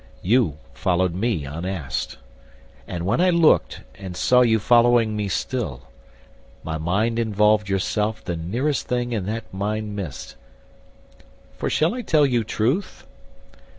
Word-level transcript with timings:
You 0.23 0.57
followed 0.73 1.13
me 1.13 1.45
unasked; 1.45 2.17
And 2.87 3.05
when 3.05 3.21
I 3.21 3.29
looked, 3.29 3.81
and 3.93 4.17
saw 4.17 4.41
you 4.41 4.57
following 4.57 5.15
me 5.15 5.27
still, 5.27 5.81
My 6.63 6.79
mind 6.79 7.19
involved 7.19 7.69
yourself 7.69 8.23
the 8.23 8.35
nearest 8.35 8.87
thing 8.87 9.13
In 9.13 9.27
that 9.27 9.53
mind 9.53 9.95
mist: 9.95 10.37
for 11.55 11.69
shall 11.69 11.93
I 11.93 12.01
tell 12.01 12.25
you 12.25 12.43
truth? 12.43 13.05